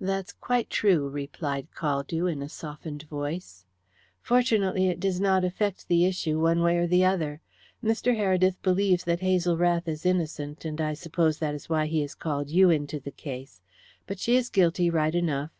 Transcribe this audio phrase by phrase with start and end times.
[0.00, 3.64] "That's quite true," replied Caldew, in a softened voice.
[4.20, 7.40] "Fortunately, it does not affect the issue, one way or another.
[7.80, 8.16] Mr.
[8.16, 12.16] Heredith believes that Hazel Rath is innocent, and I suppose that is why he has
[12.16, 13.60] called you into the case.
[14.08, 15.52] But she is guilty, right enough.